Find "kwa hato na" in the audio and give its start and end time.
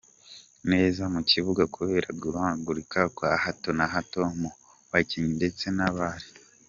3.15-3.85